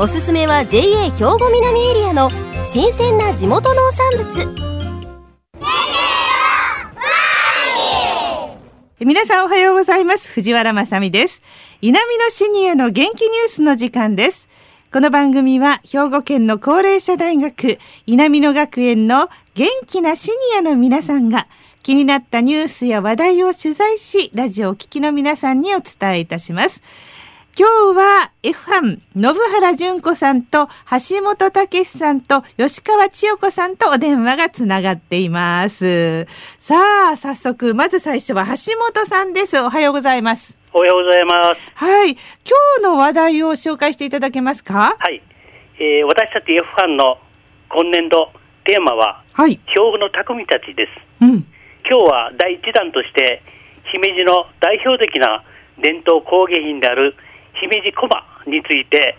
[0.00, 2.30] おすすめは JA 兵庫南エリアの
[2.62, 4.54] 新鮮な地元農産物。
[9.00, 10.32] 皆さんおはようございます。
[10.32, 11.42] 藤原まさです。
[11.82, 14.46] 南のシニアの元気ニュースの時間です。
[14.92, 21.48] この番組は兵庫県の高齢者大学南野学園の元気なシニアの皆さんが
[21.82, 26.84] 気になったニュースや話題を取材し、ラジオを聴きの皆さんにお伝えいたします。
[27.58, 30.68] 今日は F 班、信原純子さんと
[31.08, 36.26] 橋本武さんと吉川千代子さんとお電話がつながっています。
[36.60, 36.76] さ
[37.14, 39.58] あ、早速、まず最初は橋本さんです。
[39.58, 40.56] おはようございます。
[40.72, 41.72] おはようございます。
[41.74, 42.10] はい。
[42.10, 42.20] 今
[42.78, 44.94] 日の話題を紹介していただけますか？
[44.96, 45.20] はい。
[45.80, 47.18] えー、私たち F 班の
[47.70, 48.30] 今年度
[48.66, 49.58] テーマは、はい。
[49.66, 51.24] 兵庫の匠たちです。
[51.24, 51.44] うん。
[51.90, 53.42] 今日は第一弾として、
[53.90, 55.42] 姫路の代表的な
[55.82, 57.16] 伝統工芸品である
[57.60, 59.16] 姫路駒について、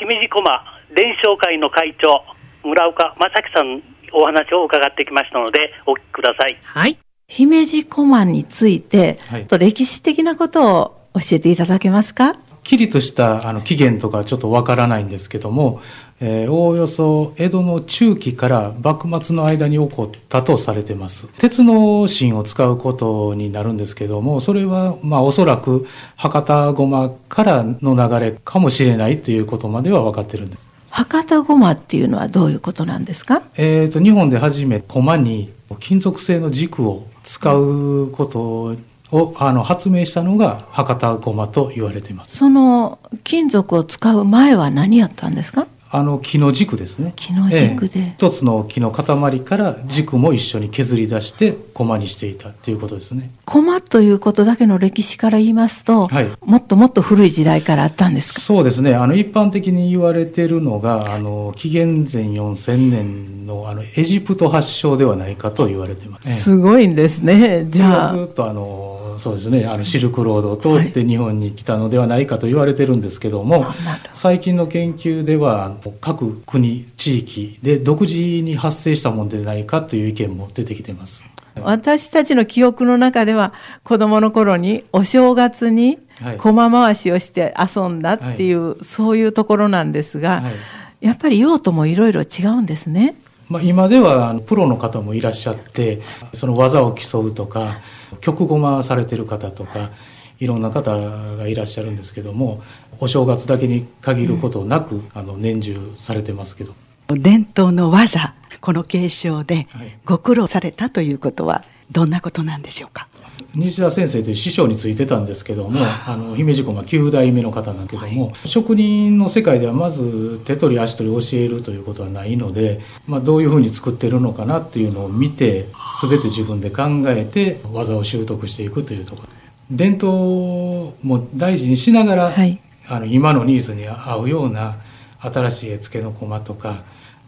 [0.00, 2.22] 姫路駒伝承会の会長、
[2.64, 6.58] 村岡正樹さんお話を伺ってきましたので、お聞きください。
[6.62, 6.98] はい。
[7.28, 12.36] 姫路駒について、はい、歴史的なことを教えていただけますか？
[12.62, 15.80] きりとしたあの起源とかちょっとわからないんですけども、
[16.18, 21.26] えー、おおよそ江戸の中期から幕末の間に起こったとされてます。
[21.38, 25.86] 鉄の芯を使うことになるんですけども、それはまあおそらく
[26.16, 30.58] 博多ごまからの流れかもしれないということまでは分かってるんです。
[30.88, 33.42] 博多ごまっていうのはどういうことなんですか？
[33.56, 38.76] えっ、ー、と、日本で初め駒に金属製の軸を使うこと
[39.12, 45.66] をあの発明したのが博多ごまと言われていますその金属を使う前は何やったんですか？
[45.90, 47.12] あの木の軸ですね。
[47.16, 53.30] 木の軸で、ええ、一つの木の塊から軸も一緒に削り出して駒にしていたっていうことですね。
[53.44, 58.40] 駒ということだけの歴史から言いますと、はい、もっともっと古い時代からあったんですか？
[58.40, 58.94] そうですね。
[58.94, 67.66] あの一般的に言われているのがあの紀元前4000年のあのエジプト発祥ではないかと言われてます、すごいんですね。
[67.68, 68.16] じゃあ。
[68.16, 69.66] ずっとあのそうですね。
[69.66, 73.74] あのシルクロードを通って日本に来たのではないかと言われてるんですけども、はい、
[74.12, 81.24] 最近の研究では各国地域で独自に発生したものでないかという意見も出てきてます。
[81.62, 85.98] 私たちの記憶の中では子供の頃にお正月に
[86.38, 93.16] 駒回しをして遊んだっていう、はい、そういうところなんですが、はい、やっぱり用途もいろいろ違うんですね。
[93.48, 96.02] まあ、今ではプロの方もいらっしゃって
[96.34, 97.80] その技を競うとか
[98.20, 99.90] 曲ごまされてる方とか
[100.38, 102.62] いろんな方がいらっしゃるんですけども
[103.00, 106.74] お正月だけに限ることなく、うん、あの年中されてますけど。
[107.08, 109.68] 伝統の技この継承で
[110.04, 113.08] ご苦労されたということはどんなことなんでしょうか？
[113.54, 125.68] 西田先生という師匠についてたんですけどもあの姫路駒9代目の方なんけども、はい、職人の世界ではまず手取り足取り教えるということはないので、まあ、どういうふうに作ってるのかなっていうのを見て
[126.02, 129.28] 全て自分で考えて技を習得していくというところ。
[129.70, 134.76] 伝統も大事にしながら、はい、あの今のニーズに合うような
[135.18, 136.84] 新しい絵付けの駒とか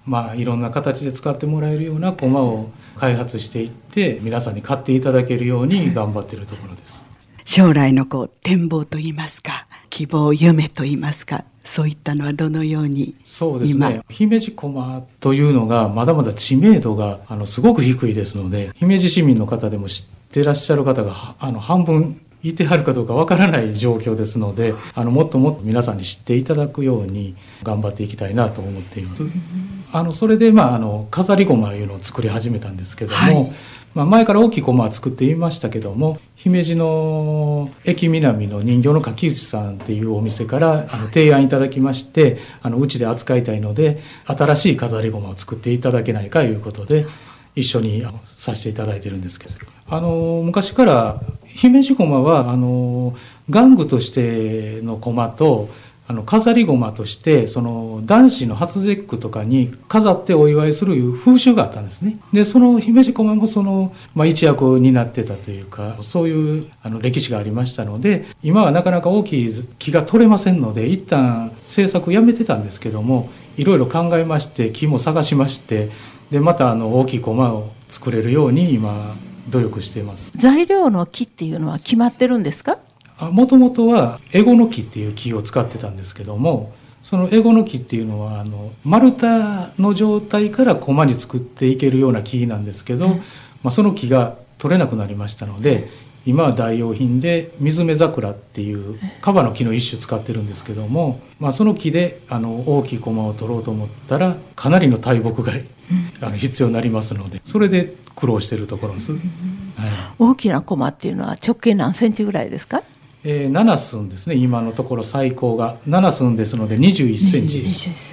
[0.08, 7.04] まあ、いろんな形で使ってもらえるような駒を開発していって皆さんに買っていただけるように頑張っているところです。
[7.44, 14.00] 将来のこう展望といいますか希望夢といいますかそういったのはどのようにそうですね。
[14.08, 29.22] 姫路駒というのがまだまだ知名度があのすごく低いですので姫路市民の方でも知ってらっしゃる方があの半分いてはるかどうかわからない状況ですのであのもっともっと皆さんに知っていただくように頑張っていきたいなと思っています。
[29.92, 33.52] あのそれで、まあ、あの飾り駒いうのを作り始めたんですけども、はい、
[33.94, 47.06] まあ、前から大きい駒は作っていましたけども姫路の駅南の人形の柿内さんっていうお店からあの提案いただきましてあのうちで扱いたいので新しい飾り駒を作っていただけないかいうことで
[47.58, 49.54] 一緒にさせていただいてるんですけど。
[49.90, 53.16] あの昔から姫路駒はあの
[53.48, 55.70] 玩具としての駒と
[56.10, 62.18] あの飾り駒としてその男子の初節句とかに飾ってお祝いするいう風習があったんですね。
[62.32, 73.28] でその姫路駒もその、まあ、一役になってたというかそういうあの歴史がありましたので今はなかなか大きい木が取れませんので一旦制作やめてたんですけども
[73.58, 75.90] いろいろ考えまして木も探しまして
[76.30, 79.16] でまたあの大きい駒を作れるように今
[79.48, 80.32] 努力しています。
[80.36, 82.78] 材料の木っていうのは決まってるんですか？
[83.18, 86.72] もともとはエゴノ木っていう木を使ってたんですけども
[87.02, 89.26] そのエゴノ木っていうのはあの丸太
[89.80, 93.24] の状態から駒に作っていけるような木なんですけど、うん、ま
[93.64, 95.88] あ、その木が取れなくなりましたので
[96.26, 105.54] 今は代用品で水目桜っていうカバの木の一種使ってるんですけども、まあ、その木であの大きい駒を取ろうと思ったらかなりの大木が
[106.20, 109.20] あの必要になりますのでそれで苦労してるところです、はい、
[110.18, 112.82] 大きな駒っていうのは直径何センチぐらいですか？
[113.24, 114.36] えー、7寸ですね。
[114.36, 117.64] 今のところ最高が7寸ですので21センチ、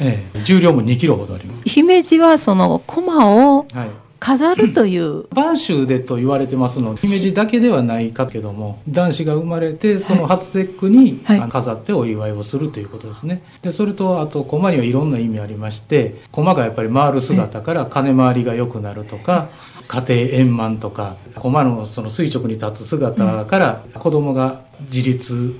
[0.02, 1.62] えー、重量も2キロほどあります。
[1.70, 3.90] 姫路はその駒を、はい
[4.26, 5.26] 飾るという。
[5.26, 13.44] 播州でと言われてますので、姫路だけではないかけども、男子が生まれて、その初節句に飾ってお祝いをするということですね。
[13.62, 19.50] で、それと、あと、駒にはいろんな意味ありまして、駒がやっぱり回る姿から金回りが良くなるとか、
[19.88, 24.62] 家庭円満とか、駒のその垂直に立つ姿から子供が
[24.92, 25.54] 自立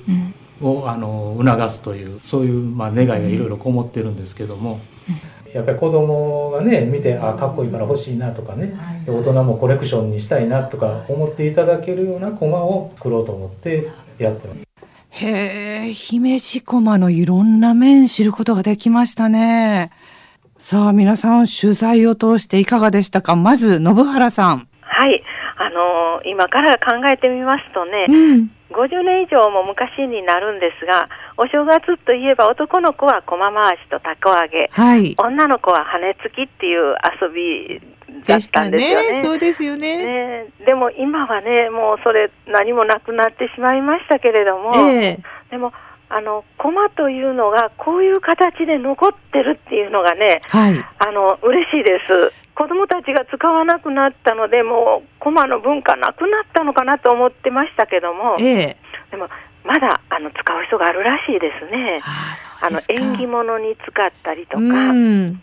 [0.60, 4.80] をあの促すという、そういうまあ願いがいろいろこもってるんですけども。
[5.56, 14.60] やっぱり子供がね見てあかっこいいから欲しいなとかね、はい、大人もコレクションにしたいなとか思っていただけるような駒を作ろうと思ってやってます。
[15.12, 19.92] へえ、姫路駒のいろんな面知ることができましたね。
[20.60, 23.38] さあ、皆さん取材を通していかがでしたか？
[23.38, 24.68] まず、信原さん。
[24.82, 25.24] はい。
[25.58, 31.08] あのー、今から考えてみますとね、うん、50年以上も昔になるんですが、
[31.38, 37.82] お正月といえば男の子は駒回しとたこ揚げ、はい、女の子は羽根つきっていう遊び
[38.26, 39.12] だったんですよね。
[39.22, 39.24] ね。
[39.24, 45.72] そうですよね、ね、でも今はね、もうそれ何もなくなってしまいましたけれども、えー、でも
[46.10, 52.34] あの駒というのがこういう形で残ってるっていうのがね、はい、あの嬉しいです。
[52.56, 58.78] 子供たちが使わなくなったので、もう駒の文化なくなったのかなと思ってましたけども、ええ、
[59.12, 59.28] でも
[59.66, 62.00] まだあの使う人があるらしいですね。
[62.62, 64.62] あの縁起物に使ったりとか、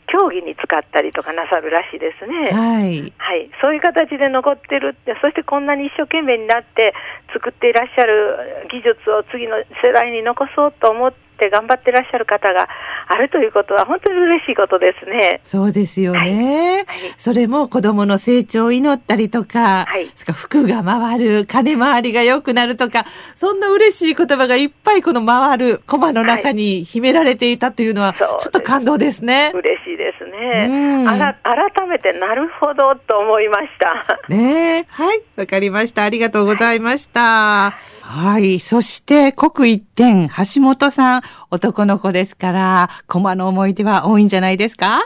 [0.07, 2.51] 競技に使ったりとかなさるらしいですね。
[2.51, 6.95] はい、はい、そういう形で残ってるって、そしてこんなに一生懸命になって
[7.33, 12.69] 作っていらっしゃる技術を次の世代に残そうと思ってって頑張ってらっしゃる方が
[13.09, 15.41] あるということは本当に嬉しいことですね。
[15.43, 16.85] そうですよね。
[16.87, 23.05] はい、それも子供の成長を祈ったりとか、はい、服が回る、金回りが良くなるとか、
[23.35, 29.51] そんな嬉しい言葉がいっぱいこの回るコマの中に秘められていたというのは、ちょっと感動ですね。
[29.55, 31.05] 嬉しいですね。
[31.09, 34.21] あら改めてなるほどと思いました。
[34.29, 36.05] ねはい、わかりました。
[36.05, 37.21] ありがとうございました。
[37.21, 38.59] はいはい。
[38.61, 45.01] そして、刻一点、橋本さん、男の子ですから、駒の思い出は多いんじゃないですか？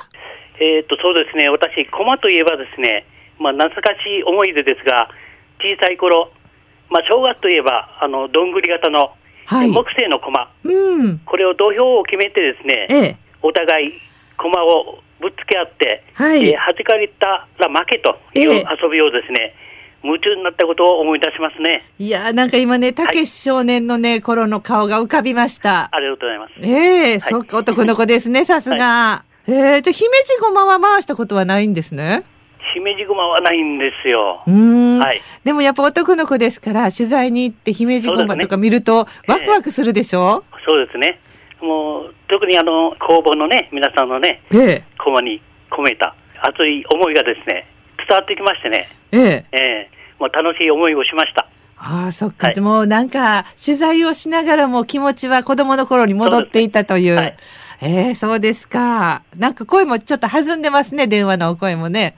[0.58, 1.50] えっと、そうですね。
[1.50, 3.06] 私、駒といえばですね、
[3.38, 5.10] まあ、懐かしい思い出ですが、
[5.60, 6.32] 小さい頃、
[6.88, 9.12] まあ、正月といえば、あの、どんぐり型の、
[9.44, 13.92] はい、木製の駒、うん、これを土俵を決めてですね、ええ、お互い
[14.38, 19.65] 駒をぶっつけ合って、はい、えー、弾かれたら負けという遊びをですね、え
[20.06, 21.84] 夢中になったことを思い出しますね。
[21.98, 25.88] いやなんか今ね、たけし少年のね、はい、頃の顔が浮かびました。
[25.92, 26.52] ありがとうございます。
[26.62, 28.76] ええーはい、そっか、男の子ですね、さすが。
[28.76, 32.24] はい、ええー、じゃ姫路ごまは回したことはないんですね？
[32.74, 34.42] 姫路ごまはないんですよ。
[34.46, 34.98] うん。
[34.98, 35.20] はい。
[35.44, 41.20] でもやっぱ男の子ですから、取材に行って姫路ごまとか見ると、ワクワクするでしょ、えー、そうですね。
[41.60, 47.66] もう、特にあの、工房のね、皆さんのね、ええー、駒に込めた熱い思いがですね、
[48.06, 48.88] 伝わってきましてね。
[49.12, 49.58] えええ
[49.92, 51.48] えもう楽しい思いをしました。
[51.78, 52.48] ああ、そっか。
[52.48, 57.14] はい、でもなんか、取材をしながらも気持ちは子供の頃に戻っていたという。
[57.14, 57.36] うはい、
[57.80, 59.22] ええー、そうですか。
[59.36, 62.16] なんか声もちょっと弾んでますね、電話のお声もね。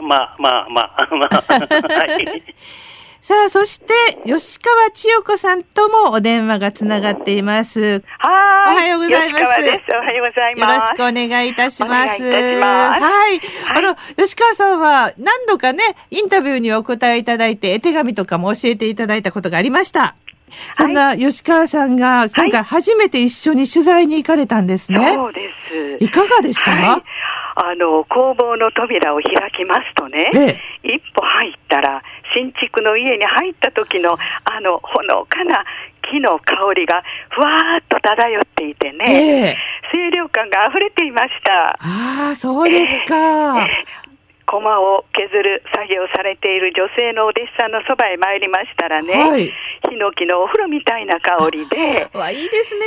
[0.00, 2.42] まあまあまあ、まあ、はい。
[3.22, 3.94] さあ、そして、
[4.24, 8.02] 吉川千代子さんともお電話がつながっています。
[8.18, 8.49] はい。
[8.70, 9.42] おはようございます。
[9.42, 9.84] 吉川です。
[9.90, 10.74] おはようございます。
[10.74, 11.92] よろしくお願いいたします。
[11.92, 12.20] はい。
[12.20, 13.40] はい、
[13.74, 20.14] あの、吉川さんは何度かね、インタビューにお答えいただいて、絵手紙とかも教えていただいたことがありました。
[20.76, 24.98] そんな吉川さんが今回初めて一緒に取材に行かれたんですね。
[24.98, 25.50] はい、そうで
[25.98, 26.04] す。
[26.04, 27.02] いかがでした、はい、
[27.56, 30.38] あの、工房の扉を開きますとね、え
[30.84, 32.02] え、一歩入ったら、
[32.34, 35.64] 新築の家に入った時の、あの、ほのかな
[36.10, 39.04] 木の香りがふわーっと漂っていてね、
[39.50, 41.78] えー、清涼感が溢れていました。
[41.80, 43.14] ああ、そうですか。
[43.62, 44.10] えー
[44.50, 49.46] 駒を削る作業されている女性のお弟子さんのそばへ参りましたらね、はい、
[49.88, 52.84] ヒノキのお風呂みたいな香りで、 わいいですね。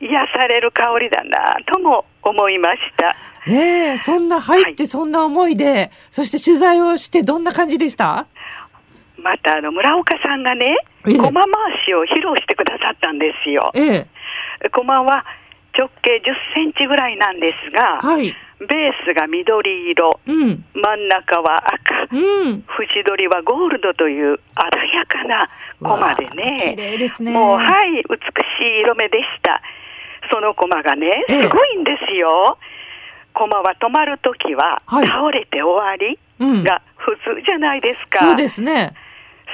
[0.00, 3.14] 癒される香りだなとも思いました。
[3.46, 8.24] ねえ、そんな入ってそんな思いで、はい、そして取材をしてどんな感じでした？
[9.20, 11.44] またあの村岡さんがね、ええ、駒回
[11.86, 13.70] しを披露してくださったんですよ。
[13.74, 14.06] え
[14.64, 15.24] え、駒は
[15.76, 16.22] 直径10
[16.54, 25.48] センチぐらいなんですが、はい、ベースが緑色、うん、真ん中は赤、うん、縁取りはゴールドという鮮やかな
[25.80, 26.74] コマでね。
[26.76, 27.32] 綺麗ですね。
[27.32, 29.62] もう、はい、美しい色目でした。
[30.32, 32.58] そのコマがね、すごいんですよ。
[32.60, 36.18] ええ、コマは止まるときは、倒れて終わり
[36.62, 38.26] が普通じゃないですか。
[38.26, 38.92] そうですね。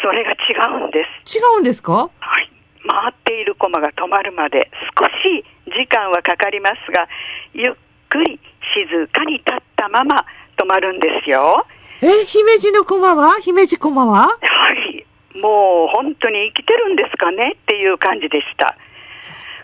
[0.03, 0.37] それが違
[0.85, 1.38] うんです。
[1.38, 2.11] 違うんですか？
[2.21, 2.50] はい。
[2.88, 7.09] 回っているコマが止まるまで少し時間はかかりますが、
[7.53, 7.75] ゆっ
[8.09, 8.38] くり
[8.75, 10.25] 静かに立ったまま
[10.57, 11.67] 止まるんですよ。
[12.00, 13.41] え、姫路の駒は？
[13.41, 14.29] 姫路駒は？
[14.29, 14.29] は
[14.73, 15.05] い。
[15.38, 17.57] もう本当に生きてるんですかね？
[17.62, 18.76] っていう感じでした。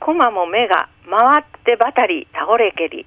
[0.00, 3.06] コマも目が回ってばたり倒れけり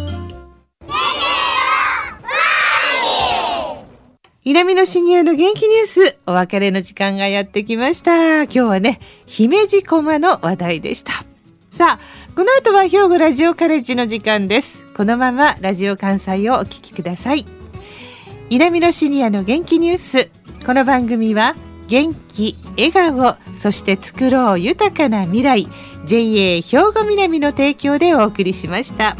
[4.43, 8.45] 南のシニアの元気ニュース、お別れの時間がやってきました。
[8.45, 11.23] 今日はね、姫路駒の話題でした。
[11.69, 14.83] さあ、この後は兵庫ラジオカレッジの時間です。
[14.95, 17.45] このままラジオ関西をお聞きください。
[18.49, 20.31] 南のシニアの元気ニュース。
[20.65, 21.55] この番組は、
[21.87, 25.67] 元気、笑顔、そして作ろう豊かな未来、
[26.07, 29.15] JA 兵庫南の提供でお送りしました。